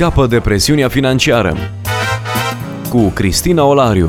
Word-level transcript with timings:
Scapă 0.00 0.26
de 0.26 0.40
presiunea 0.40 0.88
financiară 0.88 1.56
cu 2.90 3.08
Cristina 3.08 3.64
Olariu. 3.64 4.06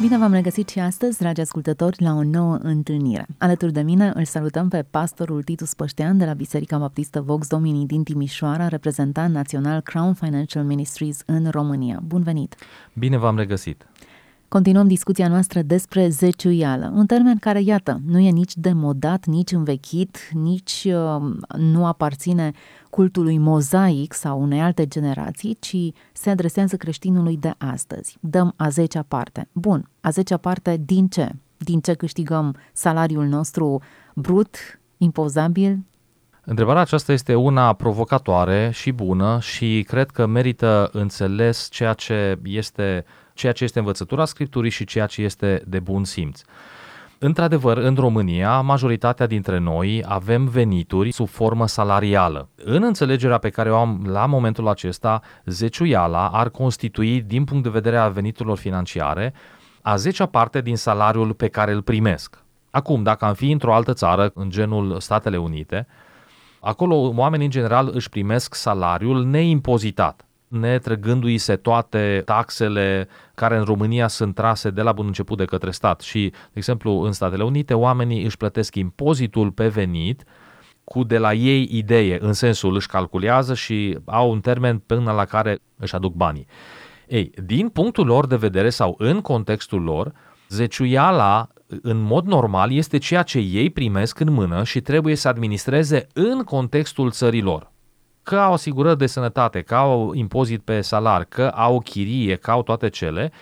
Bine 0.00 0.18
v-am 0.18 0.32
regăsit 0.32 0.68
și 0.68 0.78
astăzi, 0.78 1.18
dragi 1.18 1.40
ascultători, 1.40 2.02
la 2.02 2.14
o 2.14 2.22
nouă 2.22 2.58
întâlnire. 2.62 3.26
Alături 3.38 3.72
de 3.72 3.80
mine 3.80 4.12
îl 4.14 4.24
salutăm 4.24 4.68
pe 4.68 4.84
pastorul 4.90 5.42
Titus 5.42 5.74
Păștean 5.74 6.18
de 6.18 6.24
la 6.24 6.32
Biserica 6.32 6.78
Baptistă 6.78 7.20
Vox 7.20 7.46
Domini 7.46 7.86
din 7.86 8.02
Timișoara, 8.02 8.68
reprezentant 8.68 9.34
național 9.34 9.80
Crown 9.80 10.14
Financial 10.14 10.64
Ministries 10.64 11.22
în 11.26 11.50
România. 11.50 12.00
Bun 12.06 12.22
venit! 12.22 12.54
Bine 12.92 13.18
v-am 13.18 13.36
regăsit! 13.36 13.86
Continuăm 14.48 14.86
discuția 14.86 15.28
noastră 15.28 15.62
despre 15.62 16.08
zeciuială, 16.08 16.92
un 16.94 17.06
termen 17.06 17.36
care, 17.36 17.60
iată, 17.60 18.00
nu 18.06 18.18
e 18.18 18.30
nici 18.30 18.56
demodat, 18.56 19.26
nici 19.26 19.52
învechit, 19.52 20.18
nici 20.32 20.86
uh, 20.88 21.34
nu 21.56 21.86
aparține 21.86 22.52
cultului 22.90 23.38
mozaic 23.38 24.12
sau 24.12 24.42
unei 24.42 24.60
alte 24.60 24.86
generații, 24.86 25.56
ci 25.60 25.76
se 26.12 26.30
adresează 26.30 26.76
creștinului 26.76 27.36
de 27.36 27.54
astăzi. 27.58 28.16
Dăm 28.20 28.52
a 28.56 28.68
zecea 28.68 29.04
parte. 29.08 29.48
Bun, 29.52 29.90
a 30.00 30.10
zecea 30.10 30.36
parte 30.36 30.82
din 30.84 31.08
ce? 31.08 31.30
Din 31.56 31.80
ce 31.80 31.94
câștigăm 31.94 32.54
salariul 32.72 33.26
nostru 33.26 33.82
brut, 34.14 34.56
impozabil? 34.96 35.78
Întrebarea 36.48 36.80
aceasta 36.80 37.12
este 37.12 37.34
una 37.34 37.72
provocatoare 37.72 38.70
și 38.72 38.92
bună 38.92 39.38
și 39.40 39.84
cred 39.88 40.10
că 40.10 40.26
merită 40.26 40.88
înțeles 40.92 41.68
ceea 41.70 41.92
ce 41.92 42.38
este 42.44 43.04
ceea 43.34 43.52
ce 43.52 43.64
este 43.64 43.78
învățătura 43.78 44.24
Scripturii 44.24 44.70
și 44.70 44.84
ceea 44.84 45.06
ce 45.06 45.22
este 45.22 45.62
de 45.66 45.78
bun 45.78 46.04
simț. 46.04 46.40
Într-adevăr, 47.18 47.76
în 47.76 47.94
România, 47.94 48.60
majoritatea 48.60 49.26
dintre 49.26 49.58
noi 49.58 50.02
avem 50.06 50.46
venituri 50.46 51.10
sub 51.10 51.28
formă 51.28 51.66
salarială. 51.66 52.48
În 52.64 52.82
înțelegerea 52.82 53.38
pe 53.38 53.50
care 53.50 53.70
o 53.70 53.76
am 53.76 54.06
la 54.08 54.26
momentul 54.26 54.68
acesta, 54.68 55.20
zeciuiala 55.44 56.28
ar 56.28 56.48
constitui, 56.48 57.20
din 57.20 57.44
punct 57.44 57.62
de 57.62 57.68
vedere 57.68 57.96
a 57.96 58.08
veniturilor 58.08 58.58
financiare, 58.58 59.34
a 59.82 59.96
zecea 59.96 60.26
parte 60.26 60.60
din 60.60 60.76
salariul 60.76 61.34
pe 61.34 61.48
care 61.48 61.72
îl 61.72 61.82
primesc. 61.82 62.42
Acum, 62.70 63.02
dacă 63.02 63.24
am 63.24 63.34
fi 63.34 63.50
într-o 63.50 63.74
altă 63.74 63.92
țară, 63.92 64.30
în 64.34 64.50
genul 64.50 65.00
Statele 65.00 65.36
Unite, 65.36 65.86
acolo 66.66 67.12
oamenii 67.16 67.44
în 67.44 67.50
general 67.50 67.90
își 67.92 68.08
primesc 68.08 68.54
salariul 68.54 69.24
neimpozitat 69.24 70.26
netrăgându-i 70.48 71.38
se 71.38 71.56
toate 71.56 72.22
taxele 72.24 73.08
care 73.34 73.56
în 73.56 73.64
România 73.64 74.08
sunt 74.08 74.34
trase 74.34 74.70
de 74.70 74.82
la 74.82 74.92
bun 74.92 75.06
început 75.06 75.38
de 75.38 75.44
către 75.44 75.70
stat. 75.70 76.00
Și, 76.00 76.28
de 76.28 76.52
exemplu, 76.52 77.00
în 77.00 77.12
Statele 77.12 77.44
Unite, 77.44 77.74
oamenii 77.74 78.24
își 78.24 78.36
plătesc 78.36 78.74
impozitul 78.74 79.50
pe 79.50 79.68
venit 79.68 80.24
cu 80.84 81.04
de 81.04 81.18
la 81.18 81.32
ei 81.32 81.68
idee, 81.70 82.18
în 82.20 82.32
sensul 82.32 82.74
își 82.74 82.86
calculează 82.86 83.54
și 83.54 83.98
au 84.04 84.30
un 84.30 84.40
termen 84.40 84.78
până 84.78 85.12
la 85.12 85.24
care 85.24 85.58
își 85.76 85.94
aduc 85.94 86.14
banii. 86.14 86.46
Ei, 87.08 87.30
din 87.44 87.68
punctul 87.68 88.06
lor 88.06 88.26
de 88.26 88.36
vedere 88.36 88.70
sau 88.70 88.94
în 88.98 89.20
contextul 89.20 89.82
lor, 89.82 90.12
zeciuiala 90.48 91.48
în 91.82 91.96
mod 91.96 92.26
normal 92.26 92.72
este 92.72 92.98
ceea 92.98 93.22
ce 93.22 93.38
ei 93.38 93.70
primesc 93.70 94.20
în 94.20 94.32
mână 94.32 94.64
și 94.64 94.80
trebuie 94.80 95.14
să 95.14 95.28
administreze 95.28 96.06
în 96.12 96.42
contextul 96.42 97.10
țărilor 97.10 97.74
că 98.22 98.36
au 98.36 98.52
asigurări 98.52 98.98
de 98.98 99.06
sănătate, 99.06 99.62
că 99.62 99.74
au 99.74 100.14
impozit 100.14 100.60
pe 100.60 100.80
salar, 100.80 101.24
că 101.24 101.48
au 101.48 101.80
chirie, 101.80 102.36
că 102.36 102.50
au 102.50 102.62
toate 102.62 102.88
cele, 102.88 103.32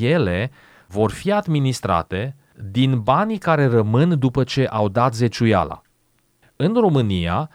ele 0.00 0.50
vor 0.86 1.10
fi 1.10 1.32
administrate 1.32 2.36
din 2.70 3.00
banii 3.00 3.38
care 3.38 3.66
rămân 3.66 4.18
după 4.18 4.44
ce 4.44 4.66
au 4.66 4.88
dat 4.88 5.14
zeciuiala. 5.14 5.82
În 6.56 6.74
România, 6.74 7.50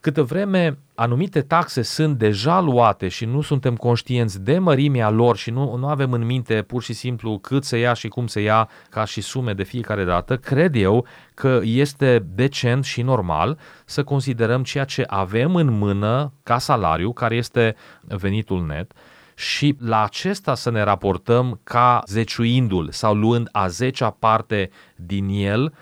Câtă 0.00 0.22
vreme 0.22 0.78
anumite 0.98 1.40
taxe 1.40 1.82
sunt 1.82 2.18
deja 2.18 2.60
luate 2.60 3.08
și 3.08 3.24
nu 3.24 3.40
suntem 3.40 3.76
conștienți 3.76 4.42
de 4.42 4.58
mărimea 4.58 5.10
lor 5.10 5.36
și 5.36 5.50
nu, 5.50 5.76
nu 5.76 5.88
avem 5.88 6.12
în 6.12 6.24
minte 6.24 6.62
pur 6.62 6.82
și 6.82 6.92
simplu 6.92 7.38
cât 7.38 7.64
se 7.64 7.78
ia 7.78 7.92
și 7.92 8.08
cum 8.08 8.26
se 8.26 8.40
ia 8.40 8.68
ca 8.90 9.04
și 9.04 9.20
sume 9.20 9.52
de 9.52 9.62
fiecare 9.62 10.04
dată, 10.04 10.36
cred 10.36 10.74
eu 10.74 11.06
că 11.34 11.60
este 11.62 12.26
decent 12.34 12.84
și 12.84 13.02
normal 13.02 13.58
să 13.84 14.04
considerăm 14.04 14.62
ceea 14.62 14.84
ce 14.84 15.04
avem 15.06 15.54
în 15.54 15.78
mână 15.78 16.32
ca 16.42 16.58
salariu, 16.58 17.12
care 17.12 17.36
este 17.36 17.76
venitul 18.00 18.66
net, 18.66 18.92
și 19.34 19.76
la 19.80 20.04
acesta 20.04 20.54
să 20.54 20.70
ne 20.70 20.82
raportăm 20.82 21.60
ca 21.64 22.02
zeciuindu-l 22.06 22.88
sau 22.90 23.14
luând 23.14 23.48
a 23.52 23.68
zecea 23.68 24.10
parte 24.10 24.70
din 24.96 25.28
el, 25.28 25.74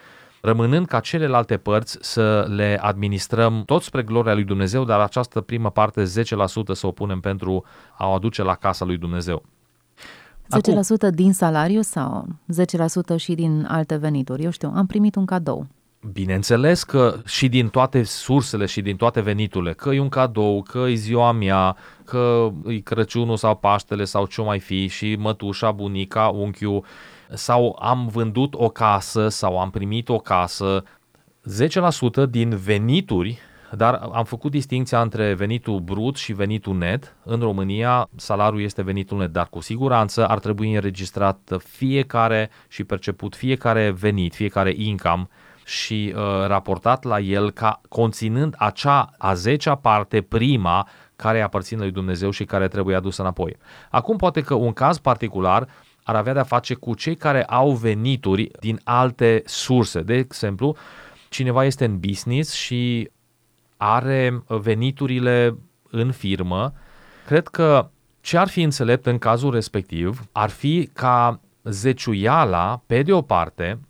rămânând 0.47 0.87
ca 0.87 1.01
celelalte 1.01 1.57
părți 1.57 1.99
să 2.01 2.47
le 2.49 2.79
administrăm 2.81 3.63
tot 3.65 3.83
spre 3.83 4.03
gloria 4.03 4.35
lui 4.35 4.45
Dumnezeu, 4.45 4.85
dar 4.85 5.01
această 5.01 5.41
primă 5.41 5.71
parte, 5.71 6.03
10% 6.03 6.07
să 6.73 6.87
o 6.87 6.91
punem 6.91 7.21
pentru 7.21 7.65
a 7.99 8.09
o 8.09 8.13
aduce 8.13 8.43
la 8.43 8.55
casa 8.55 8.85
lui 8.85 8.97
Dumnezeu. 8.97 9.43
10% 9.45 10.49
Acum, 10.49 11.11
din 11.15 11.33
salariu 11.33 11.81
sau 11.81 12.27
10% 13.15 13.17
și 13.17 13.35
din 13.35 13.67
alte 13.69 13.97
venituri? 13.97 14.43
Eu 14.43 14.51
știu, 14.51 14.73
am 14.75 14.87
primit 14.87 15.15
un 15.15 15.25
cadou. 15.25 15.67
Bineînțeles 16.13 16.83
că 16.83 17.15
și 17.25 17.49
din 17.49 17.69
toate 17.69 18.03
sursele 18.03 18.67
și 18.67 18.81
din 18.81 18.97
toate 18.97 19.21
veniturile, 19.21 19.73
că 19.73 19.91
e 19.91 20.01
un 20.01 20.09
cadou, 20.09 20.63
că 20.63 20.79
e 20.79 20.95
ziua 20.95 21.33
mea, 21.33 21.77
că 22.05 22.51
e 22.67 22.79
Crăciunul 22.79 23.37
sau 23.37 23.57
Paștele 23.57 24.05
sau 24.05 24.27
ce 24.27 24.43
mai 24.43 24.61
fi 24.61 24.87
și 24.87 25.17
mătușa, 25.19 25.71
bunica, 25.71 26.29
unchiul, 26.29 26.85
sau 27.33 27.79
am 27.81 28.07
vândut 28.07 28.55
o 28.55 28.69
casă 28.69 29.29
sau 29.29 29.61
am 29.61 29.71
primit 29.71 30.09
o 30.09 30.19
casă, 30.19 30.83
10% 32.27 32.31
din 32.31 32.57
venituri, 32.57 33.39
dar 33.73 33.95
am 34.13 34.25
făcut 34.25 34.51
distinția 34.51 35.01
între 35.01 35.35
venitul 35.35 35.81
brut 35.81 36.17
și 36.17 36.33
venitul 36.33 36.77
net. 36.77 37.17
În 37.25 37.41
România 37.41 38.09
salariul 38.17 38.63
este 38.63 38.83
venitul 38.83 39.19
net, 39.19 39.33
dar 39.33 39.47
cu 39.51 39.61
siguranță 39.61 40.29
ar 40.29 40.39
trebui 40.39 40.75
înregistrat 40.75 41.57
fiecare 41.59 42.51
și 42.69 42.85
perceput 42.85 43.37
fiecare 43.37 43.91
venit, 43.91 44.35
fiecare 44.35 44.73
income 44.77 45.29
și 45.65 46.13
uh, 46.17 46.23
raportat 46.47 47.05
la 47.05 47.21
el 47.21 47.51
ca 47.51 47.81
conținând 47.89 48.55
acea 48.59 49.11
a 49.19 49.35
zecea 49.35 49.75
parte 49.75 50.23
prima 50.23 50.89
care 51.17 51.41
aparține 51.41 51.81
lui 51.81 51.91
Dumnezeu 51.91 52.31
și 52.31 52.45
care 52.45 52.69
trebuie 52.69 52.97
adusă 52.97 53.23
înapoi. 53.23 53.57
Acum 53.91 54.17
poate 54.17 54.41
că 54.41 54.55
un 54.55 54.73
caz 54.73 54.99
particular 54.99 55.69
ar 56.07 56.15
avea 56.15 56.33
de-a 56.33 56.43
face 56.43 56.75
cu 56.75 56.95
cei 56.95 57.17
care 57.17 57.45
au 57.45 57.71
venituri 57.71 58.51
din 58.61 58.81
alte 58.85 59.43
surse. 59.45 60.01
De 60.01 60.15
exemplu, 60.15 60.77
cineva 61.29 61.65
este 61.65 61.85
în 61.85 61.99
business 61.99 62.53
și 62.53 63.11
are 63.77 64.43
veniturile 64.47 65.57
în 65.91 66.13
firmă, 66.13 66.73
cred 67.27 67.49
că 67.49 67.91
ce 68.21 68.39
ar 68.39 68.49
fi 68.49 68.63
înțelept 68.63 69.07
în 69.07 69.19
cazul 69.19 69.51
respectiv 69.51 70.29
ar 70.33 70.51
fi 70.51 70.91
ca 70.93 71.41
zeciuiala, 71.65 72.83
pe 72.87 73.03
de 73.03 73.13
o 73.13 73.23
parte, 73.23 73.81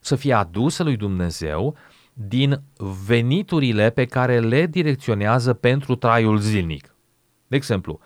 să 0.00 0.16
fie 0.16 0.32
adusă 0.32 0.82
lui 0.82 0.96
Dumnezeu 0.96 1.76
din 2.12 2.62
veniturile 3.06 3.90
pe 3.90 4.04
care 4.04 4.40
le 4.40 4.66
direcționează 4.66 5.52
pentru 5.52 5.94
traiul 5.94 6.38
zilnic. 6.38 6.94
De 7.46 7.56
exemplu, 7.56 8.00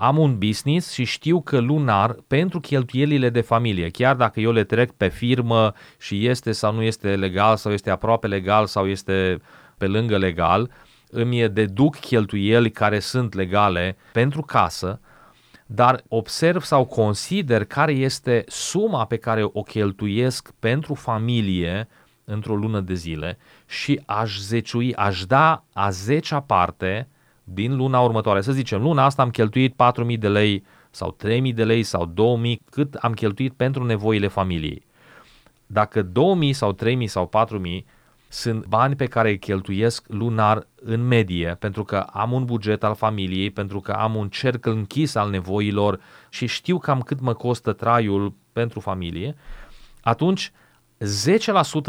am 0.00 0.18
un 0.18 0.38
business 0.38 0.92
și 0.92 1.04
știu 1.04 1.40
că 1.40 1.58
lunar, 1.58 2.16
pentru 2.26 2.60
cheltuielile 2.60 3.30
de 3.30 3.40
familie, 3.40 3.88
chiar 3.88 4.16
dacă 4.16 4.40
eu 4.40 4.52
le 4.52 4.64
trec 4.64 4.90
pe 4.92 5.08
firmă 5.08 5.72
și 5.98 6.26
este 6.26 6.52
sau 6.52 6.74
nu 6.74 6.82
este 6.82 7.16
legal 7.16 7.56
sau 7.56 7.72
este 7.72 7.90
aproape 7.90 8.26
legal 8.26 8.66
sau 8.66 8.86
este 8.86 9.40
pe 9.78 9.86
lângă 9.86 10.18
legal, 10.18 10.70
îmi 11.10 11.48
deduc 11.48 11.96
cheltuieli 11.96 12.70
care 12.70 12.98
sunt 12.98 13.34
legale 13.34 13.96
pentru 14.12 14.42
casă, 14.42 15.00
dar 15.66 16.02
observ 16.08 16.62
sau 16.62 16.84
consider 16.84 17.64
care 17.64 17.92
este 17.92 18.44
suma 18.48 19.04
pe 19.04 19.16
care 19.16 19.42
o 19.52 19.62
cheltuiesc 19.62 20.50
pentru 20.58 20.94
familie 20.94 21.88
într-o 22.24 22.54
lună 22.54 22.80
de 22.80 22.94
zile 22.94 23.38
și 23.66 24.00
aș 24.06 24.38
zeciui, 24.38 24.94
aș 24.94 25.24
da 25.24 25.64
a 25.72 25.90
zecea 25.90 26.40
parte 26.40 27.08
din 27.52 27.76
luna 27.76 28.00
următoare. 28.00 28.40
Să 28.40 28.52
zicem, 28.52 28.82
luna 28.82 29.04
asta 29.04 29.22
am 29.22 29.30
cheltuit 29.30 29.74
4.000 30.12 30.18
de 30.18 30.28
lei 30.28 30.64
sau 30.90 31.16
3.000 31.26 31.54
de 31.54 31.64
lei 31.64 31.82
sau 31.82 32.12
2.000, 32.42 32.54
cât 32.70 32.94
am 32.94 33.12
cheltuit 33.12 33.52
pentru 33.52 33.84
nevoile 33.84 34.28
familiei. 34.28 34.86
Dacă 35.66 36.02
2.000 36.02 36.50
sau 36.50 36.76
3.000 36.84 37.04
sau 37.04 37.30
4.000 37.80 37.84
sunt 38.28 38.66
bani 38.66 38.96
pe 38.96 39.06
care 39.06 39.28
îi 39.28 39.38
cheltuiesc 39.38 40.04
lunar 40.08 40.66
în 40.82 41.06
medie, 41.06 41.56
pentru 41.58 41.84
că 41.84 41.96
am 41.96 42.32
un 42.32 42.44
buget 42.44 42.84
al 42.84 42.94
familiei, 42.94 43.50
pentru 43.50 43.80
că 43.80 43.92
am 43.92 44.14
un 44.14 44.28
cerc 44.28 44.66
închis 44.66 45.14
al 45.14 45.30
nevoilor 45.30 46.00
și 46.28 46.46
știu 46.46 46.78
cam 46.78 47.00
cât 47.00 47.20
mă 47.20 47.32
costă 47.32 47.72
traiul 47.72 48.34
pentru 48.52 48.80
familie, 48.80 49.36
atunci 50.00 50.52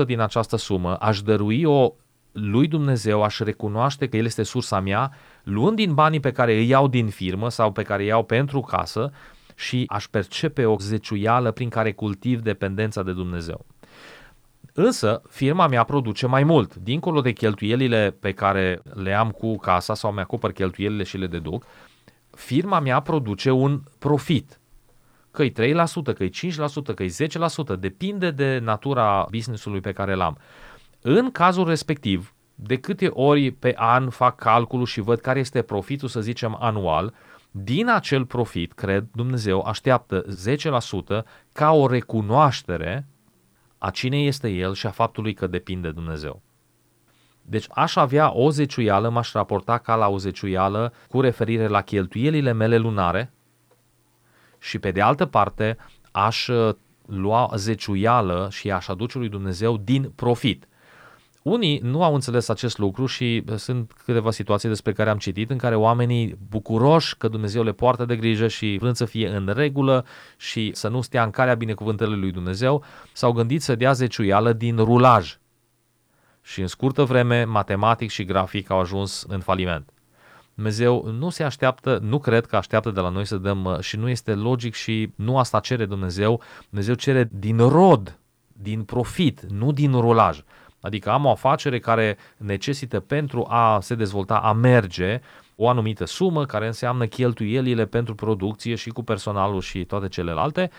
10% 0.04 0.06
din 0.06 0.20
această 0.20 0.56
sumă 0.56 0.96
aș 0.96 1.22
dărui 1.22 1.64
o 1.64 1.94
lui 2.32 2.68
Dumnezeu, 2.68 3.24
aș 3.24 3.40
recunoaște 3.40 4.08
că 4.08 4.18
El 4.18 4.26
este 4.26 4.44
sursa 4.44 4.80
mea, 4.80 5.12
luând 5.44 5.76
din 5.76 5.94
banii 5.94 6.20
pe 6.20 6.32
care 6.32 6.54
îi 6.54 6.68
iau 6.68 6.88
din 6.88 7.08
firmă 7.08 7.50
sau 7.50 7.72
pe 7.72 7.84
care 7.84 8.02
îi 8.02 8.08
iau 8.08 8.24
pentru 8.24 8.60
casă 8.60 9.12
și 9.56 9.84
aș 9.88 10.08
percepe 10.08 10.66
o 10.66 10.78
zeciuială 10.80 11.52
prin 11.52 11.70
care 11.70 11.92
cultiv 11.92 12.42
dependența 12.42 13.04
de 13.04 13.14
Dumnezeu. 13.14 13.66
Însă, 14.74 15.22
firma 15.30 15.68
mea 15.68 15.84
produce 15.84 16.28
mai 16.28 16.44
mult. 16.44 16.76
Dincolo 16.76 17.22
de 17.22 17.32
cheltuielile 17.32 18.16
pe 18.20 18.32
care 18.32 18.82
le 18.94 19.14
am 19.14 19.32
cu 19.32 19.58
casa 19.58 19.94
sau 19.94 20.12
mi-acopăr 20.12 20.52
cheltuielile 20.52 21.04
și 21.04 21.18
le 21.18 21.28
deduc, 21.28 21.66
firma 22.32 22.80
mea 22.80 23.00
produce 23.00 23.52
un 23.52 23.82
profit. 24.00 24.60
Că-i 25.32 25.52
3%, 25.52 25.54
că-i 26.16 26.30
5%, 26.30 26.96
că-i 26.96 27.14
10%, 27.76 27.80
depinde 27.80 28.32
de 28.32 28.60
natura 28.64 29.28
business-ului 29.30 29.80
pe 29.80 29.92
care 29.92 30.14
l-am. 30.14 30.38
În 31.02 31.32
cazul 31.32 31.68
respectiv, 31.68 32.34
de 32.56 32.78
câte 32.78 33.08
ori 33.08 33.52
pe 33.52 33.74
an 33.78 34.10
fac 34.10 34.36
calculul 34.36 34.86
și 34.86 35.02
văd 35.02 35.20
care 35.20 35.40
este 35.40 35.62
profitul, 35.62 36.08
să 36.08 36.22
zicem, 36.22 36.58
anual, 36.60 37.14
din 37.52 37.90
acel 37.90 38.26
profit, 38.26 38.74
cred, 38.74 39.06
Dumnezeu 39.12 39.62
așteaptă 39.62 40.26
10% 41.22 41.24
ca 41.52 41.72
o 41.72 41.88
recunoaștere 41.88 43.08
a 43.78 43.90
cine 43.90 44.18
este 44.18 44.50
El 44.50 44.74
și 44.74 44.88
a 44.88 44.92
faptului 44.92 45.34
că 45.34 45.48
depinde 45.48 45.88
de 45.88 45.94
Dumnezeu. 45.94 46.42
Deci 47.42 47.66
aș 47.70 47.96
avea 47.96 48.34
o 48.34 48.50
zeciuială, 48.50 49.10
m-aș 49.10 49.32
raporta 49.32 49.78
ca 49.78 49.96
la 49.96 50.08
o 50.08 50.18
zeciuială 50.18 50.94
cu 51.08 51.22
referire 51.22 51.68
la 51.68 51.82
cheltuielile 51.82 52.52
mele 52.52 52.78
lunare 52.78 53.34
și 54.60 54.80
pe 54.80 54.92
de 54.92 55.02
altă 55.02 55.26
parte 55.26 55.78
aș 56.12 56.48
uh, 56.48 56.76
lua 57.06 57.52
zeciuială 57.56 58.48
și 58.52 58.72
aș 58.72 58.88
aduce 58.88 59.18
lui 59.18 59.30
Dumnezeu 59.30 59.78
din 59.78 60.12
profit. 60.16 60.68
Unii 61.42 61.80
nu 61.84 62.04
au 62.04 62.14
înțeles 62.14 62.50
acest 62.50 62.78
lucru 62.78 63.06
și 63.06 63.44
uh, 63.50 63.56
sunt 63.56 63.92
câteva 64.06 64.32
situații 64.32 64.70
despre 64.70 64.94
care 64.94 65.10
am 65.10 65.18
citit 65.18 65.50
în 65.50 65.58
care 65.58 65.76
oamenii 65.76 66.38
bucuroși 66.50 67.18
că 67.18 67.28
Dumnezeu 67.28 67.64
le 67.64 67.72
poartă 67.72 68.06
de 68.06 68.16
grijă 68.16 68.48
și 68.48 68.78
vrând 68.80 68.96
să 68.96 69.06
fie 69.06 69.28
în 69.28 69.52
regulă 69.56 70.06
și 70.38 70.72
să 70.74 70.88
nu 70.88 71.02
stea 71.02 71.24
în 71.24 71.30
calea 71.30 71.56
binecuvântării 71.56 72.16
lui 72.16 72.32
Dumnezeu, 72.32 72.84
s-au 73.14 73.32
gândit 73.32 73.62
să 73.62 73.76
dea 73.76 73.92
zeciuială 73.92 74.54
din 74.54 74.78
rulaj. 74.78 75.38
Și 76.42 76.62
în 76.62 76.68
scurtă 76.68 77.04
vreme, 77.04 77.44
matematic 77.44 78.10
și 78.10 78.26
grafic 78.26 78.70
au 78.70 78.80
ajuns 78.80 79.26
în 79.28 79.40
faliment. 79.40 79.90
Dumnezeu 80.54 81.12
nu 81.18 81.30
se 81.30 81.44
așteaptă, 81.44 82.00
nu 82.02 82.20
cred 82.20 82.46
că 82.46 82.56
așteaptă 82.56 82.92
de 82.92 83.00
la 83.00 83.10
noi 83.10 83.26
să 83.26 83.38
dăm 83.38 83.66
uh, 83.66 83.80
și 83.80 83.98
nu 83.98 84.10
este 84.10 84.34
logic 84.34 84.74
și 84.74 85.12
nu 85.16 85.38
asta 85.38 85.60
cere 85.60 85.86
Dumnezeu. 85.86 86.42
Dumnezeu 86.70 86.94
cere 86.94 87.30
din 87.32 87.58
rod, 87.58 88.20
din 88.48 88.84
profit, 88.84 89.42
nu 89.42 89.72
din 89.72 89.92
rulaj. 89.92 90.44
Adică 90.82 91.10
am 91.10 91.26
o 91.26 91.30
afacere 91.30 91.80
care 91.80 92.18
necesită 92.38 93.00
pentru 93.00 93.46
a 93.50 93.80
se 93.82 93.96
dezvolta, 93.96 94.36
a 94.38 94.54
merge, 94.54 95.22
o 95.56 95.70
anumită 95.70 96.06
sumă 96.06 96.46
care 96.46 96.66
înseamnă 96.66 97.06
cheltuielile 97.06 97.86
pentru 97.86 98.16
producție 98.16 98.76
și 98.76 98.90
cu 98.90 99.04
personalul 99.04 99.62
și 99.62 99.86
toate 99.86 100.08
celelalte 100.08 100.72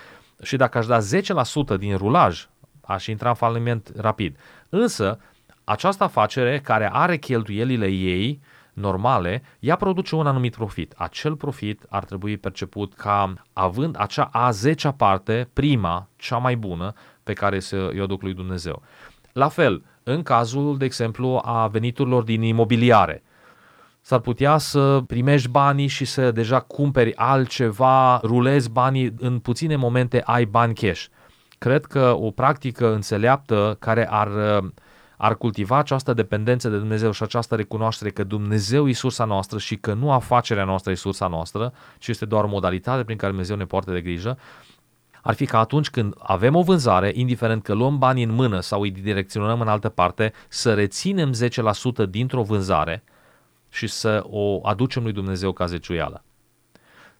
și 0.42 0.56
dacă 0.56 0.78
aș 0.78 0.86
da 0.86 0.98
10% 0.98 1.78
din 1.78 1.96
rulaj, 1.96 2.48
aș 2.80 3.06
intra 3.06 3.28
în 3.28 3.34
faliment 3.34 3.92
rapid. 3.96 4.36
Însă, 4.68 5.18
această 5.64 6.04
afacere 6.04 6.60
care 6.60 6.90
are 6.92 7.16
cheltuielile 7.16 7.86
ei 7.86 8.40
normale, 8.72 9.42
ea 9.58 9.76
produce 9.76 10.14
un 10.14 10.26
anumit 10.26 10.54
profit. 10.54 10.94
Acel 10.96 11.36
profit 11.36 11.84
ar 11.88 12.04
trebui 12.04 12.36
perceput 12.36 12.94
ca 12.94 13.34
având 13.52 13.96
acea 13.98 14.28
a 14.32 14.50
zecea 14.50 14.92
parte, 14.92 15.48
prima, 15.52 16.08
cea 16.16 16.36
mai 16.36 16.56
bună, 16.56 16.92
pe 17.22 17.32
care 17.32 17.60
să 17.60 17.90
o 18.00 18.06
duc 18.06 18.22
lui 18.22 18.34
Dumnezeu. 18.34 18.82
La 19.32 19.48
fel, 19.48 19.82
în 20.02 20.22
cazul, 20.22 20.78
de 20.78 20.84
exemplu, 20.84 21.40
a 21.44 21.66
veniturilor 21.66 22.22
din 22.22 22.42
imobiliare. 22.42 23.22
S-ar 24.00 24.18
putea 24.18 24.58
să 24.58 25.02
primești 25.06 25.48
banii 25.48 25.86
și 25.86 26.04
să 26.04 26.30
deja 26.30 26.60
cumperi 26.60 27.16
altceva, 27.16 28.20
rulezi 28.22 28.70
banii, 28.70 29.14
în 29.18 29.38
puține 29.38 29.76
momente 29.76 30.22
ai 30.24 30.44
bani 30.44 30.74
cash. 30.74 31.04
Cred 31.58 31.84
că 31.84 32.16
o 32.20 32.30
practică 32.30 32.92
înțeleaptă 32.92 33.76
care 33.78 34.08
ar, 34.10 34.28
ar 35.16 35.34
cultiva 35.34 35.78
această 35.78 36.12
dependență 36.12 36.68
de 36.68 36.76
Dumnezeu 36.76 37.10
și 37.10 37.22
această 37.22 37.54
recunoaștere 37.54 38.10
că 38.10 38.24
Dumnezeu 38.24 38.88
e 38.88 38.92
sursa 38.92 39.24
noastră 39.24 39.58
și 39.58 39.76
că 39.76 39.92
nu 39.92 40.12
afacerea 40.12 40.64
noastră 40.64 40.90
e 40.90 40.94
sursa 40.94 41.26
noastră, 41.26 41.72
ci 41.98 42.08
este 42.08 42.24
doar 42.24 42.44
o 42.44 42.48
modalitate 42.48 43.04
prin 43.04 43.16
care 43.16 43.30
Dumnezeu 43.30 43.56
ne 43.56 43.64
poartă 43.64 43.92
de 43.92 44.00
grijă, 44.00 44.38
ar 45.22 45.34
fi 45.34 45.46
ca 45.46 45.58
atunci 45.58 45.90
când 45.90 46.14
avem 46.18 46.54
o 46.54 46.62
vânzare, 46.62 47.12
indiferent 47.14 47.62
că 47.62 47.72
luăm 47.72 47.98
banii 47.98 48.24
în 48.24 48.32
mână 48.32 48.60
sau 48.60 48.80
îi 48.80 48.90
direcționăm 48.90 49.60
în 49.60 49.68
altă 49.68 49.88
parte, 49.88 50.32
să 50.48 50.74
reținem 50.74 51.32
10% 52.04 52.08
dintr-o 52.08 52.42
vânzare 52.42 53.04
și 53.68 53.86
să 53.86 54.22
o 54.26 54.66
aducem 54.66 55.02
lui 55.02 55.12
Dumnezeu 55.12 55.52
ca 55.52 55.66
zeciuială. 55.66 56.24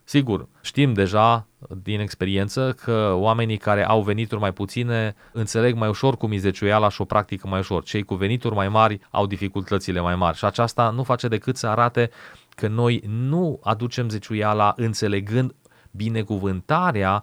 Sigur, 0.05 0.49
știm 0.61 0.93
deja 0.93 1.47
din 1.83 2.01
experiență 2.01 2.77
că 2.85 3.13
oamenii 3.15 3.57
care 3.57 3.87
au 3.87 4.03
venituri 4.03 4.41
mai 4.41 4.53
puține 4.53 5.15
înțeleg 5.33 5.77
mai 5.77 5.89
ușor 5.89 6.17
cum 6.17 6.33
e 6.33 6.37
zeciuiala 6.37 6.89
și 6.89 7.01
o 7.01 7.05
practică 7.05 7.49
mai 7.49 7.59
ușor. 7.59 7.83
Cei 7.83 8.03
cu 8.03 8.15
venituri 8.15 8.55
mai 8.55 8.69
mari 8.69 9.01
au 9.11 9.27
dificultățile 9.27 10.01
mai 10.01 10.17
mari 10.17 10.37
și 10.37 10.45
aceasta 10.45 10.91
nu 10.91 11.03
face 11.03 11.29
decât 11.29 11.57
să 11.57 11.67
arate 11.67 12.11
că 12.49 12.69
noi 12.69 13.03
nu 13.07 13.61
aducem 13.63 14.09
zeciuiala 14.09 14.73
înțelegând 14.77 15.55
binecuvântarea 15.91 17.23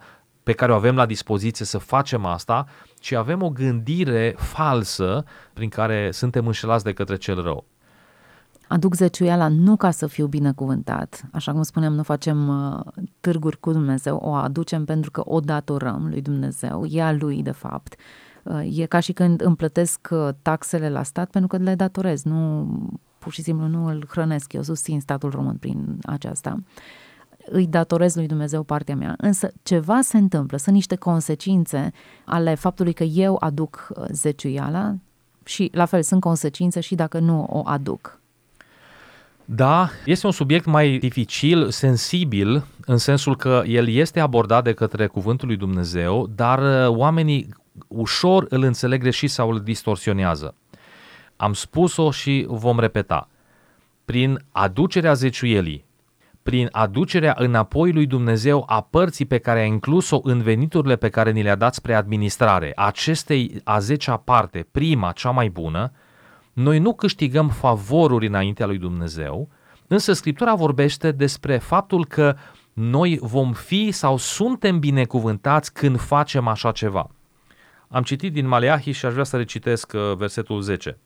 pe 0.49 0.55
care 0.55 0.71
o 0.71 0.75
avem 0.75 0.95
la 0.95 1.05
dispoziție 1.05 1.65
să 1.65 1.77
facem 1.77 2.25
asta, 2.25 2.65
ci 2.99 3.11
avem 3.11 3.41
o 3.41 3.49
gândire 3.49 4.35
falsă 4.37 5.23
prin 5.53 5.69
care 5.69 6.11
suntem 6.11 6.45
înșelați 6.45 6.83
de 6.83 6.93
către 6.93 7.15
cel 7.15 7.41
rău. 7.41 7.65
Aduc 8.67 8.93
zeciuiala 8.93 9.47
nu 9.47 9.75
ca 9.75 9.91
să 9.91 10.07
fiu 10.07 10.27
binecuvântat, 10.27 11.23
așa 11.31 11.51
cum 11.51 11.63
spuneam, 11.63 11.93
nu 11.93 12.03
facem 12.03 12.47
uh, 12.47 12.79
târguri 13.19 13.59
cu 13.59 13.71
Dumnezeu, 13.71 14.15
o 14.15 14.33
aducem 14.33 14.85
pentru 14.85 15.11
că 15.11 15.21
o 15.25 15.39
datorăm 15.39 16.07
lui 16.09 16.21
Dumnezeu, 16.21 16.85
e 16.85 17.01
a 17.01 17.11
lui 17.11 17.43
de 17.43 17.51
fapt. 17.51 17.95
Uh, 18.43 18.77
e 18.77 18.85
ca 18.85 18.99
și 18.99 19.13
când 19.13 19.41
îmi 19.41 19.55
plătesc 19.55 20.07
uh, 20.11 20.29
taxele 20.41 20.89
la 20.89 21.03
stat 21.03 21.29
pentru 21.29 21.57
că 21.57 21.63
le 21.63 21.75
datorez, 21.75 22.23
nu 22.23 22.67
pur 23.17 23.31
și 23.31 23.41
simplu 23.41 23.67
nu 23.67 23.85
îl 23.85 24.05
hrănesc, 24.09 24.53
eu 24.53 24.61
susțin 24.61 24.99
statul 24.99 25.29
român 25.29 25.55
prin 25.55 25.99
aceasta. 26.05 26.57
Uh, 26.57 26.63
îi 27.51 27.67
datorez 27.67 28.15
lui 28.15 28.27
Dumnezeu 28.27 28.63
partea 28.63 28.95
mea. 28.95 29.13
Însă 29.17 29.51
ceva 29.63 30.01
se 30.01 30.17
întâmplă, 30.17 30.57
sunt 30.57 30.75
niște 30.75 30.95
consecințe 30.95 31.91
ale 32.25 32.55
faptului 32.55 32.93
că 32.93 33.03
eu 33.03 33.37
aduc 33.39 33.87
uh, 33.89 34.05
zeciuiala 34.11 34.95
și 35.45 35.69
la 35.73 35.85
fel 35.85 36.01
sunt 36.03 36.21
consecințe 36.21 36.79
și 36.79 36.95
dacă 36.95 37.19
nu 37.19 37.45
o 37.49 37.61
aduc. 37.65 38.19
Da, 39.45 39.89
este 40.05 40.25
un 40.25 40.31
subiect 40.31 40.65
mai 40.65 40.97
dificil, 40.97 41.69
sensibil, 41.69 42.65
în 42.85 42.97
sensul 42.97 43.35
că 43.35 43.63
el 43.65 43.87
este 43.87 44.19
abordat 44.19 44.63
de 44.63 44.73
către 44.73 45.07
Cuvântul 45.07 45.47
lui 45.47 45.57
Dumnezeu, 45.57 46.29
dar 46.35 46.59
uh, 46.59 46.95
oamenii 46.97 47.49
ușor 47.87 48.45
îl 48.49 48.63
înțeleg 48.63 49.01
greșit 49.01 49.29
sau 49.29 49.49
îl 49.49 49.59
distorsionează. 49.59 50.55
Am 51.35 51.53
spus-o 51.53 52.11
și 52.11 52.45
vom 52.47 52.79
repeta. 52.79 53.29
Prin 54.05 54.39
aducerea 54.51 55.13
zeciuielii, 55.13 55.85
prin 56.49 56.69
aducerea 56.71 57.35
înapoi 57.37 57.91
lui 57.91 58.05
Dumnezeu 58.05 58.63
a 58.67 58.81
părții 58.81 59.25
pe 59.25 59.37
care 59.37 59.59
a 59.59 59.63
inclus-o 59.65 60.19
în 60.23 60.41
veniturile 60.41 60.95
pe 60.95 61.09
care 61.09 61.31
ni 61.31 61.41
le-a 61.41 61.55
dat 61.55 61.73
spre 61.73 61.93
administrare, 61.93 62.71
acestei 62.75 63.61
a 63.63 63.79
zecea 63.79 64.17
parte, 64.17 64.67
prima, 64.71 65.11
cea 65.11 65.29
mai 65.29 65.49
bună, 65.49 65.91
noi 66.53 66.79
nu 66.79 66.93
câștigăm 66.93 67.49
favoruri 67.49 68.27
înaintea 68.27 68.65
lui 68.65 68.77
Dumnezeu, 68.77 69.49
însă 69.87 70.13
Scriptura 70.13 70.55
vorbește 70.55 71.11
despre 71.11 71.57
faptul 71.57 72.05
că 72.05 72.35
noi 72.73 73.19
vom 73.21 73.53
fi 73.53 73.91
sau 73.91 74.17
suntem 74.17 74.79
binecuvântați 74.79 75.73
când 75.73 75.99
facem 75.99 76.47
așa 76.47 76.71
ceva. 76.71 77.09
Am 77.87 78.03
citit 78.03 78.33
din 78.33 78.47
Maleahi 78.47 78.91
și 78.91 79.05
aș 79.05 79.11
vrea 79.11 79.23
să 79.23 79.37
recitesc 79.37 79.93
uh, 79.95 80.15
versetul 80.15 80.61
10. 80.61 80.97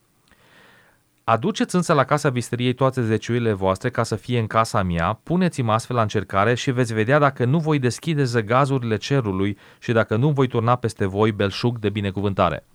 Aduceți 1.25 1.75
însă 1.75 1.94
la 1.94 2.03
casa 2.03 2.30
visteriei 2.30 2.74
toate 2.74 3.03
zeciuile 3.03 3.53
voastre 3.53 3.89
ca 3.89 4.03
să 4.03 4.15
fie 4.15 4.39
în 4.39 4.48
casa 4.48 4.84
mea, 4.84 5.20
puneți-mă 5.24 5.72
astfel 5.72 5.96
la 5.96 6.01
încercare 6.01 6.53
și 6.53 6.72
veți 6.72 6.94
vedea 6.94 7.20
dacă 7.20 7.46
nu 7.46 7.60
voi 7.60 7.80
deschide 7.80 8.24
zăgazurile 8.24 8.98
cerului 8.98 9.58
și 9.80 9.92
dacă 9.92 10.15
nu 10.15 10.30
voi 10.30 10.48
turna 10.48 10.75
peste 10.75 11.06
voi 11.06 11.32
belșug 11.32 11.80
de 11.80 11.89
binecuvântare. 11.89 12.65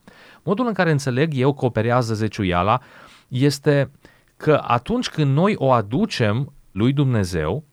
Modul 0.42 0.66
în 0.66 0.72
care 0.72 0.90
înțeleg 0.90 1.32
eu 1.34 1.54
că 1.54 1.64
operează 1.64 2.14
zeciuiala 2.14 2.80
este 3.28 3.90
că 4.36 4.62
atunci 4.66 5.08
când 5.08 5.34
noi 5.34 5.54
o 5.56 5.72
aducem 5.72 6.52
lui 6.72 6.92
Dumnezeu, 6.92 7.64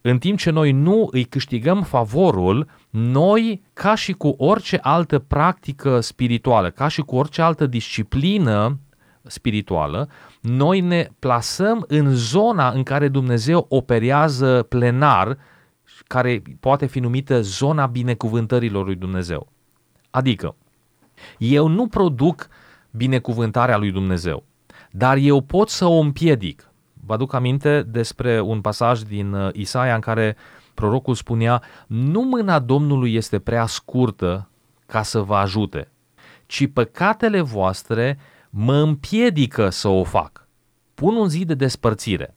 în 0.00 0.18
timp 0.18 0.38
ce 0.38 0.50
noi 0.50 0.72
nu 0.72 1.08
îi 1.10 1.24
câștigăm 1.24 1.82
favorul, 1.82 2.68
noi, 2.90 3.62
ca 3.72 3.94
și 3.94 4.12
cu 4.12 4.34
orice 4.38 4.78
altă 4.82 5.18
practică 5.18 6.00
spirituală, 6.00 6.70
ca 6.70 6.88
și 6.88 7.00
cu 7.00 7.16
orice 7.16 7.42
altă 7.42 7.66
disciplină 7.66 8.78
spirituală, 9.26 10.08
noi 10.40 10.80
ne 10.80 11.08
plasăm 11.18 11.84
în 11.88 12.14
zona 12.14 12.70
în 12.70 12.82
care 12.82 13.08
Dumnezeu 13.08 13.66
operează 13.68 14.66
plenar, 14.68 15.38
care 16.06 16.42
poate 16.60 16.86
fi 16.86 17.00
numită 17.00 17.40
zona 17.40 17.86
binecuvântărilor 17.86 18.84
lui 18.84 18.94
Dumnezeu. 18.94 19.52
Adică, 20.10 20.56
eu 21.38 21.66
nu 21.66 21.86
produc 21.86 22.48
binecuvântarea 22.90 23.76
lui 23.76 23.90
Dumnezeu, 23.90 24.44
dar 24.90 25.16
eu 25.16 25.40
pot 25.40 25.68
să 25.68 25.84
o 25.84 25.98
împiedic. 25.98 26.68
Vă 27.06 27.12
aduc 27.12 27.32
aminte 27.32 27.82
despre 27.82 28.40
un 28.40 28.60
pasaj 28.60 29.00
din 29.00 29.32
uh, 29.32 29.48
Isaia 29.52 29.94
în 29.94 30.00
care 30.00 30.36
prorocul 30.74 31.14
spunea, 31.14 31.62
nu 31.86 32.22
mâna 32.22 32.58
Domnului 32.58 33.14
este 33.14 33.38
prea 33.38 33.66
scurtă 33.66 34.48
ca 34.86 35.02
să 35.02 35.20
vă 35.20 35.34
ajute, 35.36 35.90
ci 36.46 36.66
păcatele 36.72 37.40
voastre 37.40 38.18
mă 38.56 38.74
împiedică 38.74 39.70
să 39.70 39.88
o 39.88 40.04
fac. 40.04 40.48
Pun 40.94 41.16
un 41.16 41.28
zid 41.28 41.46
de 41.46 41.54
despărțire. 41.54 42.34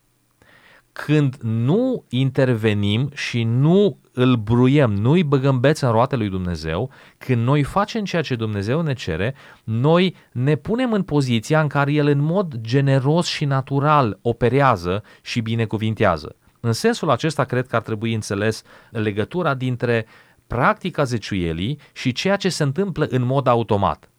Când 0.92 1.36
nu 1.42 2.04
intervenim 2.10 3.10
și 3.14 3.44
nu 3.44 3.98
îl 4.14 4.36
bruiem, 4.36 4.94
nu 4.94 5.12
îi 5.12 5.24
băgăm 5.24 5.60
bețe 5.60 5.86
în 5.86 5.92
roatele 5.92 6.22
lui 6.22 6.32
Dumnezeu, 6.32 6.92
când 7.18 7.44
noi 7.44 7.64
facem 7.64 8.04
ceea 8.04 8.22
ce 8.22 8.36
Dumnezeu 8.36 8.82
ne 8.82 8.94
cere, 8.94 9.36
noi 9.64 10.16
ne 10.32 10.56
punem 10.56 10.94
în 10.94 11.04
poziția 11.04 11.62
în 11.62 11.68
care 11.68 11.92
El 11.92 12.08
în 12.08 12.20
mod 12.20 12.56
generos 12.62 13.28
și 13.28 13.46
natural 13.46 14.20
operează 14.22 15.04
și 15.22 15.42
binecuvintează. 15.42 16.36
În 16.60 16.74
sensul 16.74 17.10
acesta 17.10 17.44
cred 17.44 17.68
că 17.68 17.76
ar 17.76 17.82
trebui 17.82 18.14
înțeles 18.14 18.64
legătura 18.90 19.54
dintre 19.54 20.06
practica 20.48 21.04
zeciuielii 21.04 21.80
și 21.94 22.12
ceea 22.12 22.36
ce 22.36 22.50
se 22.50 22.64
întâmplă 22.64 23.08
în 23.10 23.26
mod 23.26 23.48
automat. 23.48 24.10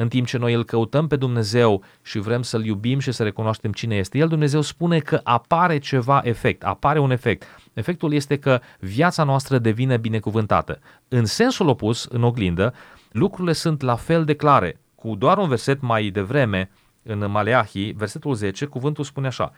În 0.00 0.08
timp 0.08 0.26
ce 0.26 0.38
noi 0.38 0.54
îl 0.54 0.64
căutăm 0.64 1.06
pe 1.06 1.16
Dumnezeu 1.16 1.82
și 2.02 2.18
vrem 2.18 2.42
să-L 2.42 2.64
iubim 2.64 2.98
și 2.98 3.12
să 3.12 3.22
recunoaștem 3.22 3.72
cine 3.72 3.96
este 3.96 4.18
El, 4.18 4.28
Dumnezeu 4.28 4.60
spune 4.60 4.98
că 4.98 5.20
apare 5.22 5.78
ceva 5.78 6.20
efect, 6.24 6.64
apare 6.64 6.98
un 6.98 7.10
efect. 7.10 7.42
Efectul 7.72 8.12
este 8.12 8.38
că 8.38 8.60
viața 8.78 9.24
noastră 9.24 9.58
devine 9.58 9.96
binecuvântată. 9.96 10.78
În 11.08 11.24
sensul 11.24 11.68
opus, 11.68 12.04
în 12.04 12.22
oglindă, 12.22 12.74
lucrurile 13.12 13.52
sunt 13.52 13.80
la 13.80 13.94
fel 13.94 14.24
de 14.24 14.34
clare. 14.34 14.80
Cu 14.94 15.14
doar 15.14 15.38
un 15.38 15.48
verset 15.48 15.80
mai 15.80 16.08
devreme, 16.08 16.70
în 17.02 17.30
Maleahi, 17.30 17.92
versetul 17.96 18.34
10, 18.34 18.64
cuvântul 18.64 19.04
spune 19.04 19.26
așa, 19.26 19.52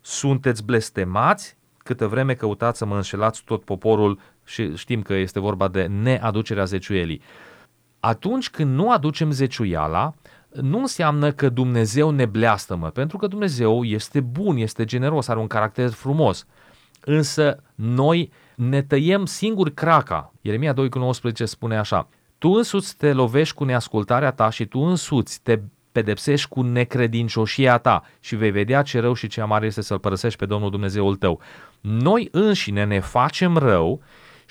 Sunteți 0.00 0.64
blestemați 0.64 1.56
câtă 1.78 2.06
vreme 2.06 2.34
căutați 2.34 2.78
să 2.78 2.84
mă 2.84 2.96
înșelați 2.96 3.42
tot 3.44 3.64
poporul 3.64 4.18
și 4.44 4.76
știm 4.76 5.02
că 5.02 5.14
este 5.14 5.40
vorba 5.40 5.68
de 5.68 5.86
neaducerea 5.86 6.64
zeciuielii. 6.64 7.22
Atunci 8.04 8.50
când 8.50 8.74
nu 8.74 8.90
aducem 8.90 9.30
zeciuiala, 9.30 10.14
nu 10.52 10.78
înseamnă 10.78 11.32
că 11.32 11.48
Dumnezeu 11.48 12.10
ne 12.10 12.26
bleastămă, 12.26 12.90
pentru 12.90 13.16
că 13.16 13.26
Dumnezeu 13.26 13.84
este 13.84 14.20
bun, 14.20 14.56
este 14.56 14.84
generos, 14.84 15.28
are 15.28 15.38
un 15.38 15.46
caracter 15.46 15.90
frumos. 15.90 16.46
Însă 17.00 17.62
noi 17.74 18.30
ne 18.54 18.82
tăiem 18.82 19.24
singur 19.24 19.70
craca. 19.70 20.32
Ieremia 20.40 20.74
2,19 20.74 21.44
spune 21.44 21.76
așa, 21.78 22.08
Tu 22.38 22.48
însuți 22.48 22.96
te 22.96 23.12
lovești 23.12 23.54
cu 23.54 23.64
neascultarea 23.64 24.30
ta 24.30 24.50
și 24.50 24.66
tu 24.66 24.78
însuți 24.78 25.40
te 25.42 25.60
pedepsești 25.92 26.48
cu 26.48 26.62
necredincioșia 26.62 27.78
ta 27.78 28.04
și 28.20 28.36
vei 28.36 28.50
vedea 28.50 28.82
ce 28.82 29.00
rău 29.00 29.14
și 29.14 29.26
ce 29.26 29.40
amar 29.40 29.62
este 29.62 29.82
să-L 29.82 29.98
părăsești 29.98 30.38
pe 30.38 30.46
Domnul 30.46 30.70
Dumnezeul 30.70 31.16
tău. 31.16 31.40
Noi 31.80 32.28
înșine 32.30 32.84
ne 32.84 33.00
facem 33.00 33.56
rău 33.56 34.02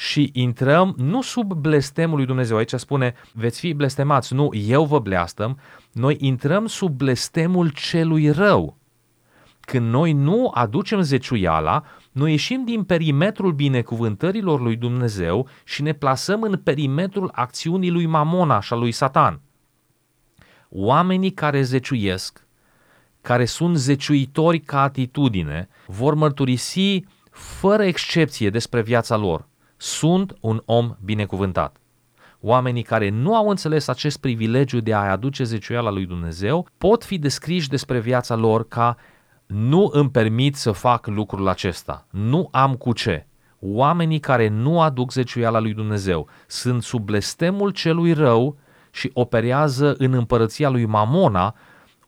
și 0.02 0.30
intrăm 0.34 0.94
nu 0.98 1.22
sub 1.22 1.54
blestemul 1.54 2.16
lui 2.16 2.26
Dumnezeu. 2.26 2.58
Aici 2.58 2.74
spune, 2.74 3.14
veți 3.34 3.60
fi 3.60 3.74
blestemați. 3.74 4.34
Nu, 4.34 4.50
eu 4.54 4.86
vă 4.86 5.00
bleastăm. 5.00 5.60
Noi 5.92 6.18
intrăm 6.20 6.66
sub 6.66 6.92
blestemul 6.92 7.70
celui 7.70 8.30
rău. 8.30 8.78
Când 9.60 9.90
noi 9.90 10.14
nu 10.14 10.52
aducem 10.54 11.02
zeciuiala, 11.02 11.84
noi 12.12 12.32
ieșim 12.32 12.66
din 12.66 12.84
perimetrul 12.84 13.52
binecuvântărilor 13.52 14.62
lui 14.62 14.76
Dumnezeu 14.76 15.48
și 15.64 15.82
ne 15.82 15.94
plasăm 15.94 16.42
în 16.42 16.58
perimetrul 16.58 17.32
acțiunii 17.34 17.92
lui 17.92 18.06
Mamona 18.06 18.60
și 18.60 18.74
a 18.74 18.76
lui 18.76 18.92
Satan. 18.92 19.42
Oamenii 20.70 21.32
care 21.32 21.62
zeciuiesc, 21.62 22.48
care 23.22 23.46
sunt 23.46 23.78
zeciuitori 23.78 24.60
ca 24.60 24.82
atitudine, 24.82 25.68
vor 25.86 26.14
mărturisi 26.14 27.04
fără 27.32 27.84
excepție 27.84 28.50
despre 28.50 28.82
viața 28.82 29.16
lor. 29.16 29.50
Sunt 29.84 30.34
un 30.42 30.62
om 30.66 30.96
binecuvântat. 31.04 31.76
Oamenii 32.40 32.82
care 32.82 33.10
nu 33.10 33.36
au 33.36 33.50
înțeles 33.50 33.88
acest 33.88 34.20
privilegiu 34.20 34.80
de 34.80 34.94
a 34.94 35.12
aduce 35.12 35.44
zeciuiala 35.44 35.90
lui 35.90 36.06
Dumnezeu 36.06 36.68
pot 36.78 37.04
fi 37.04 37.18
descriși 37.18 37.70
despre 37.70 38.00
viața 38.00 38.36
lor 38.36 38.68
ca 38.68 38.98
nu 39.46 39.90
îmi 39.94 40.10
permit 40.10 40.56
să 40.56 40.72
fac 40.72 41.08
lucrul 41.08 41.48
acesta, 41.48 42.08
nu 42.10 42.48
am 42.52 42.76
cu 42.76 42.94
ce. 42.94 43.28
Oamenii 43.60 44.20
care 44.20 44.48
nu 44.48 44.82
aduc 44.82 45.12
zeciuiala 45.12 45.60
lui 45.60 45.74
Dumnezeu 45.74 46.28
sunt 46.48 46.84
sub 46.84 47.02
blestemul 47.06 47.70
celui 47.70 48.14
rău 48.14 48.58
și 48.92 49.12
operează 49.14 49.96
în 49.98 50.14
împărăția 50.14 50.70
lui 50.70 50.86
Mamona, 50.86 51.56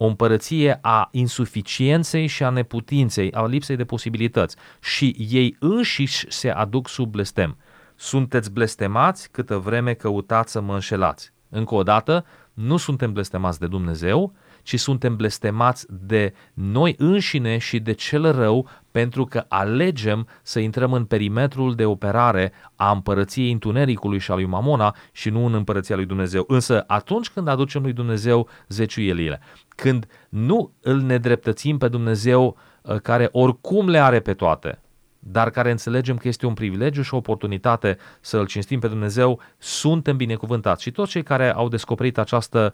o 0.04 0.06
împărăție 0.06 0.80
a 0.82 1.08
insuficienței 1.12 2.28
și 2.28 2.44
a 2.44 2.50
neputinței, 2.50 3.32
a 3.32 3.46
lipsei 3.46 3.76
de 3.76 3.84
posibilități 3.84 4.56
și 4.82 5.16
ei 5.30 5.56
înșiși 5.60 6.26
se 6.32 6.50
aduc 6.50 6.90
sub 6.90 7.12
blestem. 7.12 7.58
Sunteți 7.96 8.52
blestemați 8.52 9.32
câtă 9.32 9.58
vreme 9.58 9.94
căutați 9.94 10.52
să 10.52 10.62
mă 10.62 10.74
înșelați. 10.74 11.32
Încă 11.50 11.76
o 11.76 11.84
dată, 11.84 12.26
nu 12.54 12.78
suntem 12.78 13.14
blestemați 13.14 13.60
de 13.60 13.68
Dumnezeu, 13.68 14.34
ci 14.64 14.80
suntem 14.80 15.16
blestemați 15.16 15.86
de 15.90 16.34
noi 16.54 16.96
înșine 16.98 17.58
și 17.58 17.80
de 17.80 17.92
cel 17.92 18.32
rău 18.32 18.70
pentru 18.92 19.26
că 19.26 19.46
alegem 19.48 20.28
să 20.42 20.60
intrăm 20.60 20.94
în 20.94 21.06
perimetrul 21.06 21.76
de 21.76 21.86
operare 21.86 22.52
a 22.76 22.92
împărăției 22.92 23.52
întunericului 23.52 24.20
și 24.20 24.32
a 24.32 24.34
lui 24.34 24.46
Mamona 24.46 24.96
și 25.12 25.30
nu 25.30 25.46
în 25.46 25.54
împărăția 25.54 25.96
lui 25.96 26.06
Dumnezeu. 26.06 26.44
Însă 26.48 26.84
atunci 26.88 27.30
când 27.30 27.48
aducem 27.48 27.82
lui 27.82 27.94
Dumnezeu 27.94 28.50
zeciuielile, 28.68 29.40
când 29.68 30.08
nu 30.30 30.74
îl 30.82 31.02
nedreptățim 31.02 31.78
pe 31.78 31.88
Dumnezeu 31.88 32.58
uh, 32.82 32.96
care 32.96 33.30
oricum 33.32 33.90
le 33.90 34.00
are 34.00 34.20
pe 34.20 34.34
toate, 34.34 34.82
dar 35.20 35.50
care 35.50 35.72
înțelegem 35.72 36.18
că 36.18 36.28
este 36.28 36.46
un 36.46 36.54
privilegiu 36.54 37.02
și 37.02 37.14
o 37.14 37.18
oportunitate 37.18 37.98
să 38.22 38.38
îl 38.38 38.46
cinstim 38.46 38.80
pe 38.80 38.88
Dumnezeu, 38.88 39.42
suntem 39.58 40.18
binecuvântați. 40.18 40.84
Și 40.84 40.92
toți 40.92 41.12
cei 41.12 41.24
care 41.24 41.54
au 41.54 41.68
descoperit 41.68 42.18
această 42.18 42.74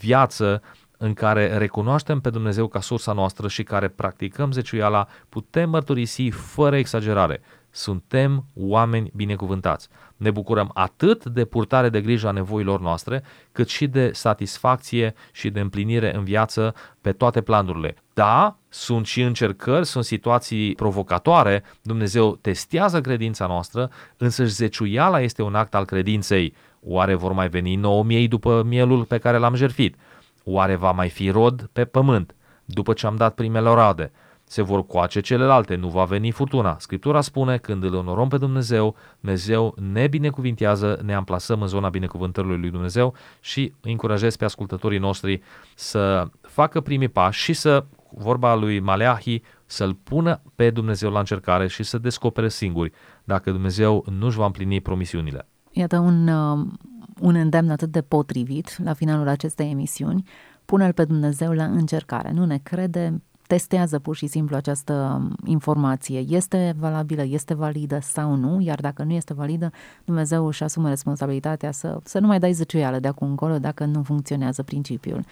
viață 0.00 0.62
în 0.96 1.14
care 1.14 1.58
recunoaștem 1.58 2.20
pe 2.20 2.30
Dumnezeu 2.30 2.66
ca 2.66 2.80
sursa 2.80 3.12
noastră 3.12 3.48
și 3.48 3.62
care 3.62 3.88
practicăm 3.88 4.52
zeciuiala, 4.52 5.06
putem 5.28 5.70
mărturisi 5.70 6.28
fără 6.28 6.76
exagerare. 6.76 7.40
Suntem 7.70 8.44
oameni 8.54 9.10
binecuvântați. 9.14 9.88
Ne 10.16 10.30
bucurăm 10.30 10.70
atât 10.74 11.24
de 11.24 11.44
purtare 11.44 11.88
de 11.88 12.00
grijă 12.00 12.28
a 12.28 12.30
nevoilor 12.30 12.80
noastre, 12.80 13.22
cât 13.52 13.68
și 13.68 13.86
de 13.86 14.10
satisfacție 14.12 15.14
și 15.32 15.50
de 15.50 15.60
împlinire 15.60 16.14
în 16.14 16.24
viață 16.24 16.74
pe 17.00 17.12
toate 17.12 17.40
planurile. 17.40 17.96
Da, 18.12 18.56
sunt 18.68 19.06
și 19.06 19.22
încercări, 19.22 19.86
sunt 19.86 20.04
situații 20.04 20.74
provocatoare, 20.74 21.64
Dumnezeu 21.82 22.36
testează 22.36 23.00
credința 23.00 23.46
noastră, 23.46 23.90
însă 24.16 24.44
zeciuiala 24.44 25.20
este 25.20 25.42
un 25.42 25.54
act 25.54 25.74
al 25.74 25.84
credinței. 25.84 26.54
Oare 26.80 27.14
vor 27.14 27.32
mai 27.32 27.48
veni 27.48 27.74
9000 27.74 28.28
după 28.28 28.62
mielul 28.66 29.04
pe 29.04 29.18
care 29.18 29.36
l-am 29.36 29.54
jertfit? 29.54 29.96
Oare 30.44 30.76
va 30.76 30.90
mai 30.90 31.08
fi 31.08 31.30
rod 31.30 31.68
pe 31.72 31.84
pământ 31.84 32.34
după 32.64 32.92
ce 32.92 33.06
am 33.06 33.16
dat 33.16 33.34
primele 33.34 33.74
rade? 33.74 34.12
Se 34.46 34.62
vor 34.62 34.86
coace 34.86 35.20
celelalte, 35.20 35.74
nu 35.74 35.88
va 35.88 36.04
veni 36.04 36.30
furtuna. 36.30 36.76
Scriptura 36.78 37.20
spune, 37.20 37.56
când 37.56 37.82
îl 37.82 37.94
onorăm 37.94 38.28
pe 38.28 38.38
Dumnezeu, 38.38 38.94
Dumnezeu 39.20 39.74
ne 39.92 40.06
binecuvintează, 40.06 41.00
ne 41.04 41.14
amplasăm 41.14 41.60
în 41.60 41.66
zona 41.66 41.88
binecuvântării 41.88 42.56
lui 42.56 42.70
Dumnezeu 42.70 43.14
și 43.40 43.72
încurajez 43.80 44.36
pe 44.36 44.44
ascultătorii 44.44 44.98
noștri 44.98 45.42
să 45.74 46.28
facă 46.40 46.80
primii 46.80 47.08
pași 47.08 47.42
și 47.42 47.52
să, 47.52 47.84
vorba 48.10 48.54
lui 48.54 48.80
Maleahi, 48.80 49.42
să-L 49.66 49.94
pună 49.94 50.42
pe 50.54 50.70
Dumnezeu 50.70 51.10
la 51.10 51.18
încercare 51.18 51.68
și 51.68 51.82
să 51.82 51.98
descopere 51.98 52.48
singuri 52.48 52.92
dacă 53.24 53.50
Dumnezeu 53.50 54.04
nu-și 54.18 54.36
va 54.36 54.44
împlini 54.44 54.80
promisiunile. 54.80 55.48
Iată 55.76 55.98
un, 55.98 56.28
uh, 56.28 56.66
un 57.20 57.34
îndemn 57.34 57.70
atât 57.70 57.90
de 57.90 58.00
potrivit 58.00 58.78
la 58.82 58.92
finalul 58.92 59.28
acestei 59.28 59.70
emisiuni. 59.70 60.22
Pune-L 60.64 60.92
pe 60.92 61.04
Dumnezeu 61.04 61.52
la 61.52 61.64
încercare. 61.64 62.32
Nu 62.32 62.44
ne 62.44 62.58
crede, 62.58 63.22
testează 63.46 63.98
pur 63.98 64.16
și 64.16 64.26
simplu 64.26 64.56
această 64.56 65.20
um, 65.20 65.34
informație. 65.44 66.24
Este 66.28 66.74
valabilă, 66.78 67.24
este 67.24 67.54
validă 67.54 67.98
sau 68.02 68.34
nu, 68.34 68.60
iar 68.60 68.80
dacă 68.80 69.02
nu 69.02 69.12
este 69.12 69.34
validă, 69.34 69.70
Dumnezeu 70.04 70.46
își 70.46 70.62
asumă 70.62 70.88
responsabilitatea 70.88 71.72
să, 71.72 71.98
să 72.04 72.18
nu 72.18 72.26
mai 72.26 72.38
dai 72.38 72.52
zăciuială 72.52 72.98
de 72.98 73.08
acum 73.08 73.28
încolo 73.28 73.58
dacă 73.58 73.84
nu 73.84 74.02
funcționează 74.02 74.62
principiul. 74.62 75.24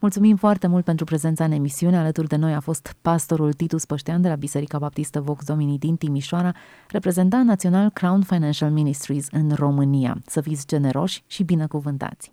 Mulțumim 0.00 0.36
foarte 0.36 0.66
mult 0.66 0.84
pentru 0.84 1.04
prezența 1.04 1.44
în 1.44 1.52
emisiune. 1.52 1.98
Alături 1.98 2.28
de 2.28 2.36
noi 2.36 2.54
a 2.54 2.60
fost 2.60 2.94
pastorul 3.02 3.52
Titus 3.52 3.84
Păștean 3.84 4.20
de 4.20 4.28
la 4.28 4.34
Biserica 4.34 4.78
Baptistă 4.78 5.20
Vox 5.20 5.44
Domini 5.44 5.78
din 5.78 5.96
Timișoara, 5.96 6.52
reprezentant 6.90 7.46
național 7.46 7.90
Crown 7.90 8.22
Financial 8.22 8.70
Ministries 8.70 9.26
în 9.30 9.50
România. 9.54 10.16
Să 10.26 10.40
fiți 10.40 10.66
generoși 10.66 11.22
și 11.26 11.42
binecuvântați! 11.42 12.32